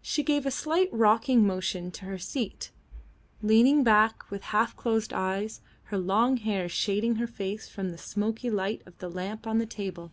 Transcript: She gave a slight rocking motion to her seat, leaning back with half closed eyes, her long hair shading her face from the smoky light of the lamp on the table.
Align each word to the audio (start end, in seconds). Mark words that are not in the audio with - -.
She 0.00 0.22
gave 0.22 0.46
a 0.46 0.50
slight 0.50 0.88
rocking 0.90 1.46
motion 1.46 1.90
to 1.90 2.06
her 2.06 2.16
seat, 2.16 2.70
leaning 3.42 3.84
back 3.84 4.30
with 4.30 4.40
half 4.56 4.74
closed 4.74 5.12
eyes, 5.12 5.60
her 5.82 5.98
long 5.98 6.38
hair 6.38 6.66
shading 6.66 7.16
her 7.16 7.26
face 7.26 7.68
from 7.68 7.90
the 7.90 7.98
smoky 7.98 8.48
light 8.48 8.80
of 8.86 8.96
the 9.00 9.10
lamp 9.10 9.46
on 9.46 9.58
the 9.58 9.66
table. 9.66 10.12